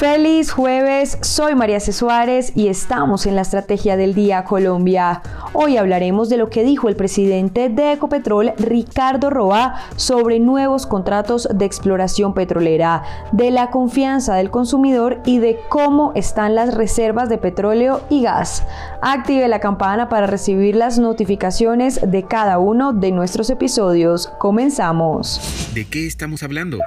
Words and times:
Feliz 0.00 0.50
jueves, 0.50 1.18
soy 1.20 1.54
María 1.54 1.78
C. 1.78 1.92
Suárez 1.92 2.52
y 2.54 2.68
estamos 2.68 3.26
en 3.26 3.36
la 3.36 3.42
Estrategia 3.42 3.98
del 3.98 4.14
Día 4.14 4.44
Colombia. 4.44 5.20
Hoy 5.52 5.76
hablaremos 5.76 6.30
de 6.30 6.38
lo 6.38 6.48
que 6.48 6.64
dijo 6.64 6.88
el 6.88 6.96
presidente 6.96 7.68
de 7.68 7.92
Ecopetrol, 7.92 8.54
Ricardo 8.56 9.28
Roa, 9.28 9.74
sobre 9.96 10.40
nuevos 10.40 10.86
contratos 10.86 11.46
de 11.52 11.66
exploración 11.66 12.32
petrolera, 12.32 13.02
de 13.32 13.50
la 13.50 13.68
confianza 13.68 14.36
del 14.36 14.50
consumidor 14.50 15.20
y 15.26 15.38
de 15.38 15.60
cómo 15.68 16.12
están 16.14 16.54
las 16.54 16.72
reservas 16.72 17.28
de 17.28 17.36
petróleo 17.36 18.00
y 18.08 18.22
gas. 18.22 18.64
Active 19.02 19.48
la 19.48 19.60
campana 19.60 20.08
para 20.08 20.26
recibir 20.26 20.76
las 20.76 20.98
notificaciones 20.98 22.00
de 22.10 22.22
cada 22.22 22.58
uno 22.58 22.94
de 22.94 23.12
nuestros 23.12 23.50
episodios. 23.50 24.28
Comenzamos. 24.38 25.42
¿De 25.74 25.84
qué 25.84 26.06
estamos 26.06 26.42
hablando? 26.42 26.78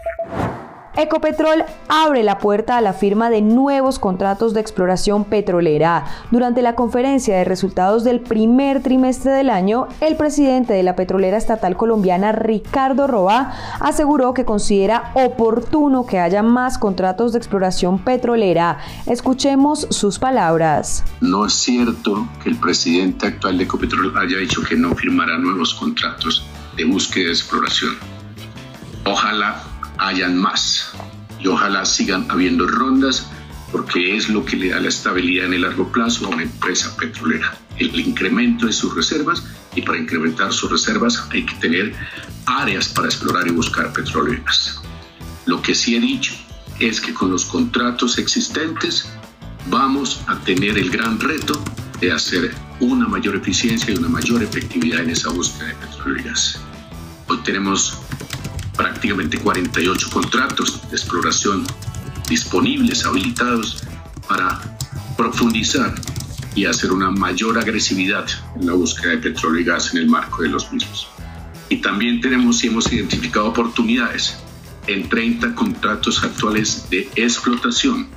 Ecopetrol 0.95 1.65
abre 1.87 2.21
la 2.21 2.37
puerta 2.37 2.77
a 2.77 2.81
la 2.81 2.93
firma 2.93 3.31
de 3.31 3.41
nuevos 3.41 3.97
contratos 3.97 4.53
de 4.53 4.61
exploración 4.61 5.25
petrolera. 5.25 6.05
Durante 6.29 6.61
la 6.61 6.75
conferencia 6.75 7.35
de 7.35 7.45
resultados 7.45 8.03
del 8.03 8.19
primer 8.19 8.83
trimestre 8.83 9.31
del 9.31 9.49
año, 9.49 9.87
el 10.01 10.15
presidente 10.17 10.73
de 10.73 10.83
la 10.83 10.95
petrolera 10.95 11.37
estatal 11.37 11.75
colombiana, 11.77 12.31
Ricardo 12.31 13.07
Roa, 13.07 13.53
aseguró 13.79 14.35
que 14.35 14.45
considera 14.45 15.11
oportuno 15.15 16.05
que 16.05 16.19
haya 16.19 16.43
más 16.43 16.77
contratos 16.77 17.31
de 17.31 17.39
exploración 17.39 17.97
petrolera. 17.97 18.77
Escuchemos 19.07 19.87
sus 19.89 20.19
palabras. 20.19 21.03
No 21.21 21.47
es 21.47 21.53
cierto 21.53 22.27
que 22.43 22.49
el 22.49 22.57
presidente 22.57 23.25
actual 23.25 23.57
de 23.57 23.63
Ecopetrol 23.63 24.15
haya 24.15 24.37
dicho 24.37 24.61
que 24.61 24.75
no 24.75 24.93
firmará 24.93 25.39
nuevos 25.39 25.73
contratos 25.73 26.45
de 26.77 26.85
búsqueda 26.85 27.29
y 27.29 27.31
exploración. 27.31 27.93
Ojalá 29.05 29.72
hayan 30.03 30.37
más 30.37 30.91
y 31.39 31.47
ojalá 31.47 31.85
sigan 31.85 32.25
habiendo 32.29 32.67
rondas 32.67 33.27
porque 33.71 34.15
es 34.15 34.29
lo 34.29 34.45
que 34.45 34.55
le 34.55 34.69
da 34.69 34.79
la 34.79 34.89
estabilidad 34.89 35.47
en 35.47 35.53
el 35.53 35.61
largo 35.61 35.91
plazo 35.91 36.27
a 36.27 36.29
una 36.29 36.43
empresa 36.43 36.95
petrolera. 36.95 37.57
El 37.77 37.99
incremento 37.99 38.67
de 38.67 38.73
sus 38.73 38.93
reservas 38.95 39.43
y 39.75 39.81
para 39.81 39.97
incrementar 39.97 40.53
sus 40.53 40.69
reservas 40.69 41.25
hay 41.31 41.43
que 41.43 41.55
tener 41.55 41.95
áreas 42.45 42.89
para 42.89 43.07
explorar 43.07 43.47
y 43.47 43.51
buscar 43.51 43.91
gas. 43.91 44.79
Lo 45.45 45.61
que 45.61 45.73
sí 45.73 45.95
he 45.95 45.99
dicho 45.99 46.33
es 46.79 47.01
que 47.01 47.13
con 47.13 47.31
los 47.31 47.45
contratos 47.45 48.17
existentes 48.19 49.09
vamos 49.69 50.21
a 50.27 50.37
tener 50.39 50.77
el 50.77 50.91
gran 50.91 51.19
reto 51.19 51.61
de 51.99 52.11
hacer 52.11 52.53
una 52.79 53.07
mayor 53.07 53.35
eficiencia 53.35 53.93
y 53.93 53.97
una 53.97 54.09
mayor 54.09 54.43
efectividad 54.43 55.01
en 55.01 55.09
esa 55.09 55.29
búsqueda 55.29 55.69
de 55.69 56.23
gas. 56.23 56.59
Hoy 57.27 57.39
tenemos 57.43 57.97
prácticamente 59.03 59.37
48 59.37 60.09
contratos 60.11 60.89
de 60.89 60.95
exploración 60.95 61.67
disponibles, 62.29 63.05
habilitados 63.05 63.83
para 64.29 64.77
profundizar 65.17 65.93
y 66.55 66.63
hacer 66.63 66.89
una 66.89 67.11
mayor 67.11 67.59
agresividad 67.59 68.25
en 68.57 68.65
la 68.65 68.71
búsqueda 68.71 69.11
de 69.11 69.17
petróleo 69.17 69.59
y 69.59 69.65
gas 69.65 69.93
en 69.93 70.03
el 70.03 70.07
marco 70.07 70.43
de 70.43 70.47
los 70.47 70.71
mismos. 70.71 71.09
Y 71.67 71.81
también 71.81 72.21
tenemos 72.21 72.63
y 72.63 72.67
hemos 72.67 72.93
identificado 72.93 73.47
oportunidades 73.47 74.37
en 74.87 75.09
30 75.09 75.53
contratos 75.53 76.23
actuales 76.23 76.89
de 76.89 77.09
explotación, 77.17 78.07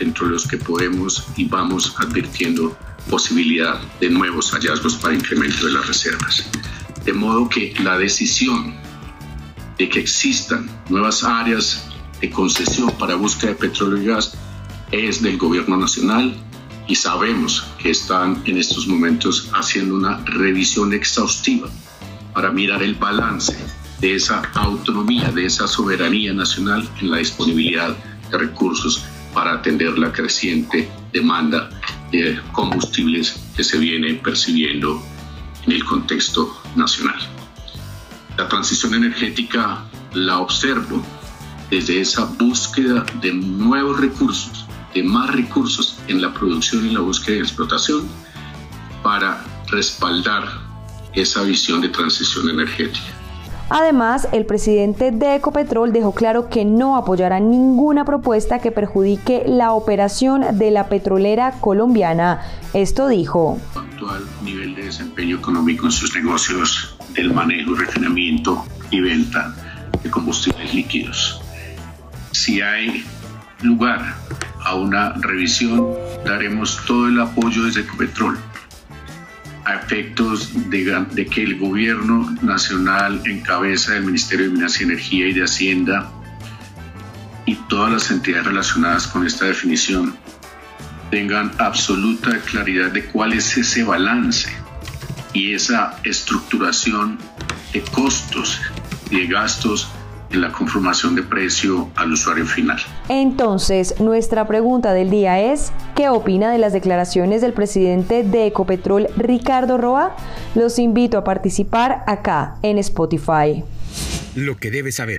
dentro 0.00 0.26
de 0.26 0.32
los 0.32 0.48
que 0.48 0.56
podemos 0.56 1.24
y 1.36 1.44
vamos 1.44 1.94
advirtiendo 1.98 2.76
posibilidad 3.08 3.80
de 4.00 4.10
nuevos 4.10 4.50
hallazgos 4.50 4.96
para 4.96 5.14
incremento 5.14 5.66
de 5.66 5.74
las 5.74 5.86
reservas. 5.86 6.44
De 7.04 7.12
modo 7.12 7.48
que 7.48 7.74
la 7.84 7.96
decisión 7.96 8.82
de 9.82 9.88
que 9.88 9.98
existan 9.98 10.70
nuevas 10.88 11.24
áreas 11.24 11.88
de 12.20 12.30
concesión 12.30 12.88
para 13.00 13.16
búsqueda 13.16 13.50
de 13.50 13.56
petróleo 13.56 14.00
y 14.00 14.06
gas 14.06 14.32
es 14.92 15.20
del 15.20 15.36
gobierno 15.36 15.76
nacional 15.76 16.36
y 16.86 16.94
sabemos 16.94 17.66
que 17.78 17.90
están 17.90 18.40
en 18.44 18.58
estos 18.58 18.86
momentos 18.86 19.50
haciendo 19.52 19.96
una 19.96 20.18
revisión 20.24 20.92
exhaustiva 20.92 21.68
para 22.32 22.52
mirar 22.52 22.80
el 22.80 22.94
balance 22.94 23.56
de 23.98 24.14
esa 24.14 24.42
autonomía, 24.54 25.32
de 25.32 25.46
esa 25.46 25.66
soberanía 25.66 26.32
nacional 26.32 26.88
en 27.00 27.10
la 27.10 27.16
disponibilidad 27.16 27.92
de 28.30 28.38
recursos 28.38 29.02
para 29.34 29.54
atender 29.54 29.98
la 29.98 30.12
creciente 30.12 30.88
demanda 31.12 31.70
de 32.12 32.40
combustibles 32.52 33.34
que 33.56 33.64
se 33.64 33.78
viene 33.78 34.14
percibiendo 34.14 35.02
en 35.66 35.72
el 35.72 35.84
contexto 35.84 36.56
nacional. 36.76 37.41
La 38.36 38.48
transición 38.48 38.94
energética 38.94 39.84
la 40.14 40.38
observo 40.38 41.02
desde 41.70 42.00
esa 42.00 42.24
búsqueda 42.24 43.04
de 43.20 43.32
nuevos 43.32 44.00
recursos, 44.00 44.66
de 44.94 45.02
más 45.02 45.30
recursos 45.30 45.98
en 46.08 46.20
la 46.20 46.32
producción 46.32 46.86
y 46.86 46.90
la 46.90 47.00
búsqueda 47.00 47.36
y 47.36 47.40
explotación 47.40 48.08
para 49.02 49.44
respaldar 49.68 50.44
esa 51.14 51.42
visión 51.42 51.80
de 51.80 51.88
transición 51.88 52.48
energética. 52.48 53.06
Además, 53.68 54.28
el 54.32 54.44
presidente 54.44 55.12
de 55.12 55.36
Ecopetrol 55.36 55.92
dejó 55.92 56.12
claro 56.12 56.50
que 56.50 56.64
no 56.64 56.96
apoyará 56.96 57.40
ninguna 57.40 58.04
propuesta 58.04 58.58
que 58.58 58.70
perjudique 58.70 59.44
la 59.46 59.72
operación 59.72 60.58
de 60.58 60.70
la 60.70 60.88
petrolera 60.88 61.52
colombiana. 61.60 62.42
Esto 62.74 63.08
dijo. 63.08 63.58
Actual 63.74 64.24
nivel 64.42 64.74
de 64.74 64.84
desempeño 64.84 65.36
económico 65.36 65.86
en 65.86 65.92
sus 65.92 66.14
negocios 66.14 66.94
del 67.14 67.32
manejo, 67.32 67.74
refinamiento 67.74 68.66
y 68.90 69.00
venta 69.00 69.54
de 70.02 70.10
combustibles 70.10 70.74
líquidos. 70.74 71.40
Si 72.32 72.60
hay 72.60 73.04
lugar 73.62 74.14
a 74.64 74.74
una 74.74 75.12
revisión, 75.14 75.86
daremos 76.24 76.80
todo 76.86 77.08
el 77.08 77.20
apoyo 77.20 77.64
desde 77.64 77.80
Ecopetrol 77.80 78.38
a 79.64 79.74
efectos 79.74 80.70
de, 80.70 81.06
de, 81.12 81.26
que 81.26 81.42
el 81.42 81.58
gobierno 81.58 82.34
nacional 82.42 83.20
en 83.24 83.40
cabeza 83.42 83.92
del 83.92 84.04
Ministerio 84.04 84.46
de 84.46 84.52
Minas 84.52 84.80
y 84.80 84.84
Energía 84.84 85.28
y 85.28 85.34
de 85.34 85.44
Hacienda 85.44 86.10
y 87.46 87.54
todas 87.68 87.92
las 87.92 88.10
entidades 88.10 88.46
relacionadas 88.46 89.06
con 89.06 89.26
esta 89.26 89.46
definición 89.46 90.16
tengan 91.10 91.52
absoluta 91.58 92.38
claridad 92.40 92.90
de 92.90 93.04
cuál 93.04 93.34
es 93.34 93.56
ese 93.56 93.84
balance 93.84 94.61
y 95.32 95.54
esa 95.54 95.98
estructuración 96.04 97.18
de 97.72 97.82
costos 97.82 98.60
y 99.10 99.20
de 99.20 99.26
gastos 99.26 99.90
en 100.30 100.40
la 100.40 100.50
conformación 100.50 101.14
de 101.14 101.22
precio 101.22 101.90
al 101.94 102.12
usuario 102.12 102.46
final. 102.46 102.78
Entonces, 103.08 104.00
nuestra 104.00 104.46
pregunta 104.46 104.92
del 104.92 105.10
día 105.10 105.40
es, 105.40 105.72
¿qué 105.94 106.08
opina 106.08 106.50
de 106.50 106.58
las 106.58 106.72
declaraciones 106.72 107.42
del 107.42 107.52
presidente 107.52 108.22
de 108.22 108.46
Ecopetrol, 108.46 109.08
Ricardo 109.16 109.76
Roa? 109.78 110.16
Los 110.54 110.78
invito 110.78 111.18
a 111.18 111.24
participar 111.24 112.02
acá 112.06 112.56
en 112.62 112.78
Spotify. 112.78 113.62
Lo 114.34 114.56
que 114.56 114.70
debes 114.70 114.96
saber. 114.96 115.18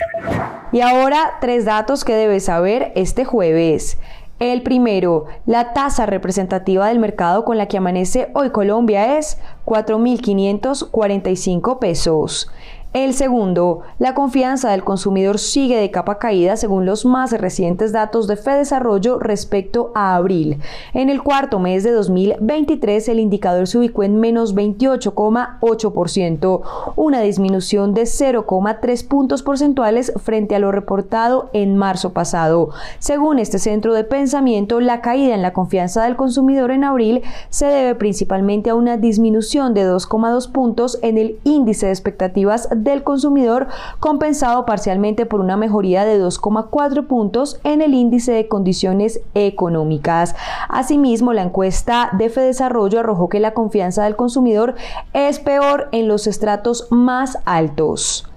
Y 0.72 0.82
ahora, 0.82 1.34
tres 1.40 1.66
datos 1.66 2.04
que 2.04 2.16
debes 2.16 2.46
saber 2.46 2.92
este 2.96 3.26
jueves. 3.26 3.98
El 4.44 4.62
primero, 4.62 5.26
la 5.46 5.72
tasa 5.72 6.06
representativa 6.06 6.90
del 6.90 7.00
mercado 7.00 7.46
con 7.46 7.58
la 7.58 7.70
que 7.70 7.78
amanece 7.78 8.30
hoy 8.34 8.50
Colombia 8.50 9.18
es 9.18 9.38
4.545 9.64 11.80
pesos. 11.80 12.52
El 12.94 13.14
segundo, 13.16 13.82
la 13.98 14.14
confianza 14.14 14.70
del 14.70 14.84
consumidor 14.84 15.40
sigue 15.40 15.78
de 15.78 15.90
capa 15.90 16.20
caída 16.20 16.56
según 16.58 16.86
los 16.86 17.06
más 17.06 17.32
recientes 17.32 17.92
datos 17.92 18.28
de 18.28 18.38
Fedesarrollo 18.38 19.18
respecto 19.18 19.92
a 19.96 20.16
abril. 20.16 20.60
En 20.94 21.10
el 21.10 21.24
cuarto 21.24 21.58
mes 21.58 21.84
de 21.84 21.90
2023 21.90 23.10
el 23.10 23.20
indicador 23.20 23.66
se 23.66 23.80
ubicó 23.80 24.04
en 24.04 24.20
menos 24.20 24.54
28,8%, 24.54 26.62
una 26.96 27.22
disminución 27.22 27.96
de 27.96 28.04
0,3 28.04 29.08
puntos 29.08 29.42
porcentuales 29.42 30.14
frente 30.18 30.56
a 30.56 30.60
lo 30.60 30.72
reportado 30.72 31.50
en 31.54 31.76
marzo 31.76 32.14
pasado. 32.14 32.70
Según 33.00 33.40
este 33.40 33.58
centro 33.58 33.96
de 33.96 34.04
pensamiento, 34.04 34.80
la 34.80 35.02
caída 35.02 35.34
en 35.34 35.42
la 35.42 35.54
confianza 35.54 36.04
del 36.04 36.16
consumidor 36.16 36.70
en 36.70 36.84
abril 36.84 37.24
se 37.50 37.66
debe 37.66 37.96
principalmente 37.96 38.70
a 38.70 38.76
una 38.76 38.98
disminución 38.98 39.74
de 39.74 39.84
2,2 39.84 40.52
puntos 40.52 41.00
en 41.02 41.18
el 41.18 41.40
índice 41.44 41.88
de 41.88 41.92
expectativas 41.92 42.70
del 42.84 43.04
consumidor, 43.04 43.68
compensado 44.00 44.66
parcialmente 44.66 45.26
por 45.26 45.40
una 45.40 45.58
mejoría 45.58 46.06
de 46.06 46.22
2,4 46.22 47.08
puntos 47.08 47.60
en 47.64 47.82
el 47.82 47.94
índice 47.94 48.32
de 48.32 48.48
condiciones 48.48 49.22
económicas. 49.34 50.36
Asimismo, 50.70 51.34
la 51.34 51.44
encuesta 51.44 52.10
de 52.14 52.30
Fedesarrollo 52.30 53.00
arrojó 53.00 53.30
que 53.30 53.40
la 53.40 53.54
confianza 53.54 54.04
del 54.04 54.16
consumidor 54.16 54.76
es 55.14 55.40
peor 55.40 55.90
en 55.92 56.08
los 56.08 56.28
estratos 56.28 56.88
más 56.92 57.38
altos. 57.46 58.33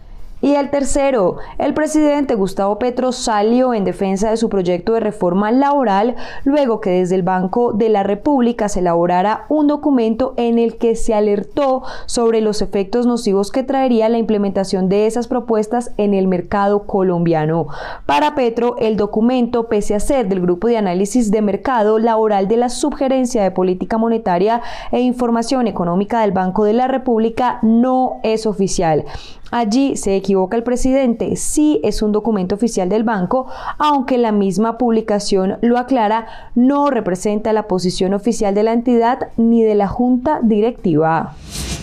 Y 0.47 0.55
el 0.55 0.71
tercero, 0.71 1.39
el 1.59 1.75
presidente 1.75 2.37
Gustavo 2.37 2.79
Petro 2.79 3.11
salió 3.11 3.75
en 3.75 3.83
defensa 3.83 4.31
de 4.31 4.37
su 4.37 4.49
proyecto 4.49 4.93
de 4.93 5.01
reforma 5.01 5.51
laboral 5.51 6.15
luego 6.45 6.81
que 6.81 6.91
desde 6.91 7.17
el 7.17 7.25
Banco 7.25 7.73
de 7.73 7.89
la 7.89 8.05
República 8.05 8.69
se 8.69 8.79
elaborara 8.79 9.47
un 9.49 9.67
documento 9.67 10.35
en 10.37 10.61
el 10.61 10.77
que 10.77 10.95
se 10.95 11.15
alertó 11.15 11.83
sobre 12.07 12.41
los 12.41 12.63
efectos 12.63 13.07
nocivos 13.07 13.51
que 13.51 13.65
traería 13.65 14.09
la 14.09 14.19
implementación 14.19 14.89
de 14.89 15.09
esas 15.09 15.27
propuestas 15.27 15.91
en 15.97 16.15
el 16.15 16.29
mercado 16.29 16.87
colombiano. 16.87 17.67
Para 18.07 18.37
Petro, 18.37 18.77
el 18.79 18.97
documento, 18.97 19.67
pese 19.67 19.97
a 19.97 20.01
ser 20.01 20.29
del 20.29 20.41
Grupo 20.43 20.69
de 20.69 20.77
Análisis 20.77 21.33
de 21.33 21.43
Mercado 21.43 21.99
Laboral 21.99 22.47
de 22.47 22.59
la 22.59 22.69
Subgerencia 22.69 23.43
de 23.43 23.51
Política 23.51 23.99
Monetaria 23.99 24.63
e 24.93 25.01
Información 25.01 25.67
Económica 25.67 26.21
del 26.21 26.31
Banco 26.31 26.63
de 26.63 26.75
la 26.75 26.87
República, 26.87 27.59
no 27.63 28.21
es 28.23 28.47
oficial. 28.47 29.07
Allí 29.51 29.97
se 29.97 30.11
equivoca 30.37 30.57
el 30.59 30.63
presidente, 30.63 31.35
sí 31.37 31.81
es 31.83 32.03
un 32.03 32.13
documento 32.13 32.55
oficial 32.55 32.91
del 32.91 33.05
banco, 33.05 33.47
aunque 33.79 34.19
la 34.19 34.33
misma 34.33 34.77
publicación 34.77 35.57
lo 35.63 35.79
aclara, 35.79 36.27
no 36.55 36.91
representa 36.91 37.55
la 37.55 37.67
posición 37.67 38.13
oficial 38.13 38.55
de 38.55 38.63
la 38.63 38.75
entidad 38.75 39.29
ni 39.39 39.63
de 39.63 39.75
la 39.75 39.89
junta 39.89 40.41
directiva. 40.43 41.35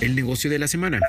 El 0.02 0.16
negocio 0.16 0.52
de 0.52 0.60
la 0.60 0.68
semana. 0.68 1.00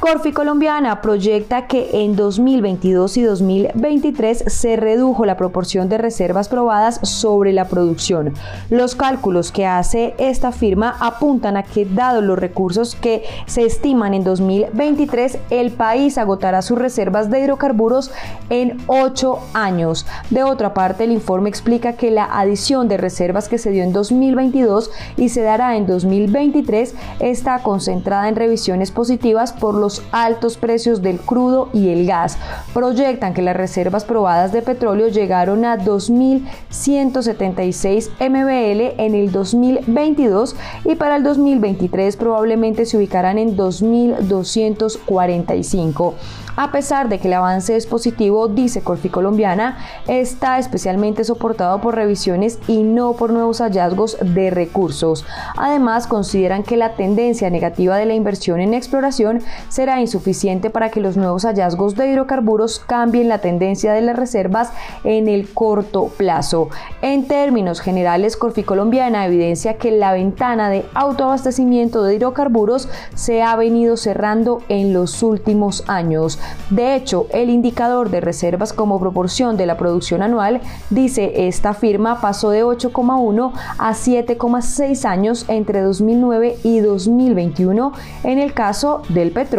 Corfi 0.00 0.32
Colombiana 0.32 1.00
proyecta 1.00 1.66
que 1.66 2.02
en 2.04 2.14
2022 2.16 3.16
y 3.16 3.22
2023 3.22 4.44
se 4.48 4.76
redujo 4.76 5.24
la 5.24 5.36
proporción 5.36 5.88
de 5.88 5.98
reservas 5.98 6.48
probadas 6.48 7.00
sobre 7.02 7.52
la 7.52 7.66
producción. 7.66 8.34
Los 8.70 8.96
cálculos 8.96 9.50
que 9.50 9.66
hace 9.66 10.14
esta 10.18 10.52
firma 10.52 10.96
apuntan 11.00 11.56
a 11.56 11.62
que, 11.62 11.86
dado 11.86 12.20
los 12.20 12.38
recursos 12.38 12.94
que 12.94 13.24
se 13.46 13.64
estiman 13.64 14.14
en 14.14 14.24
2023, 14.24 15.38
el 15.50 15.70
país 15.70 16.18
agotará 16.18 16.60
sus 16.60 16.78
reservas 16.78 17.30
de 17.30 17.40
hidrocarburos 17.40 18.10
en 18.50 18.78
8 18.88 19.38
años. 19.54 20.06
De 20.28 20.42
otra 20.42 20.74
parte, 20.74 21.04
el 21.04 21.12
informe 21.12 21.48
explica 21.48 21.94
que 21.94 22.10
la 22.10 22.24
adición 22.24 22.88
de 22.88 22.96
reservas 22.96 23.48
que 23.48 23.58
se 23.58 23.70
dio 23.70 23.82
en 23.82 23.92
2022 23.92 24.90
y 25.16 25.30
se 25.30 25.42
dará 25.42 25.76
en 25.76 25.86
2023 25.86 26.94
está 27.20 27.60
concentrada 27.60 28.28
en 28.28 28.36
revisiones 28.36 28.90
positivas 28.90 29.52
por 29.52 29.74
los 29.74 29.83
altos 30.12 30.56
precios 30.56 31.02
del 31.02 31.18
crudo 31.20 31.68
y 31.72 31.90
el 31.90 32.06
gas. 32.06 32.38
Proyectan 32.72 33.34
que 33.34 33.42
las 33.42 33.56
reservas 33.56 34.04
probadas 34.04 34.52
de 34.52 34.62
petróleo 34.62 35.08
llegaron 35.08 35.64
a 35.64 35.76
2.176 35.78 38.10
MBL 38.20 39.00
en 39.00 39.14
el 39.14 39.30
2022 39.30 40.56
y 40.84 40.94
para 40.94 41.16
el 41.16 41.22
2023 41.22 42.16
probablemente 42.16 42.86
se 42.86 42.96
ubicarán 42.96 43.36
en 43.38 43.54
2.245. 43.56 46.14
A 46.56 46.70
pesar 46.70 47.08
de 47.08 47.18
que 47.18 47.26
el 47.26 47.34
avance 47.34 47.74
es 47.74 47.86
positivo, 47.86 48.46
dice 48.46 48.82
Corfi 48.82 49.08
Colombiana, 49.08 49.76
está 50.06 50.60
especialmente 50.60 51.24
soportado 51.24 51.80
por 51.80 51.96
revisiones 51.96 52.60
y 52.68 52.84
no 52.84 53.14
por 53.14 53.32
nuevos 53.32 53.60
hallazgos 53.60 54.16
de 54.20 54.50
recursos. 54.50 55.26
Además, 55.56 56.06
consideran 56.06 56.62
que 56.62 56.76
la 56.76 56.94
tendencia 56.94 57.50
negativa 57.50 57.96
de 57.96 58.06
la 58.06 58.14
inversión 58.14 58.60
en 58.60 58.72
exploración 58.72 59.42
será 59.74 60.00
insuficiente 60.00 60.70
para 60.70 60.90
que 60.90 61.00
los 61.00 61.16
nuevos 61.16 61.44
hallazgos 61.44 61.96
de 61.96 62.08
hidrocarburos 62.08 62.78
cambien 62.78 63.28
la 63.28 63.38
tendencia 63.38 63.92
de 63.92 64.02
las 64.02 64.14
reservas 64.14 64.70
en 65.02 65.26
el 65.26 65.52
corto 65.52 66.12
plazo. 66.16 66.68
En 67.02 67.26
términos 67.26 67.80
generales, 67.80 68.36
Corfi 68.36 68.62
Colombiana 68.62 69.26
evidencia 69.26 69.74
que 69.74 69.90
la 69.90 70.12
ventana 70.12 70.70
de 70.70 70.84
autoabastecimiento 70.94 72.04
de 72.04 72.14
hidrocarburos 72.14 72.88
se 73.16 73.42
ha 73.42 73.56
venido 73.56 73.96
cerrando 73.96 74.62
en 74.68 74.92
los 74.92 75.24
últimos 75.24 75.82
años. 75.88 76.38
De 76.70 76.94
hecho, 76.94 77.26
el 77.32 77.50
indicador 77.50 78.10
de 78.10 78.20
reservas 78.20 78.72
como 78.72 79.00
proporción 79.00 79.56
de 79.56 79.66
la 79.66 79.76
producción 79.76 80.22
anual, 80.22 80.60
dice 80.90 81.48
esta 81.48 81.74
firma, 81.74 82.20
pasó 82.20 82.50
de 82.50 82.64
8,1 82.64 83.52
a 83.78 83.90
7,6 83.90 85.04
años 85.04 85.46
entre 85.48 85.80
2009 85.80 86.58
y 86.62 86.78
2021 86.78 87.92
en 88.22 88.38
el 88.38 88.54
caso 88.54 89.02
del 89.08 89.32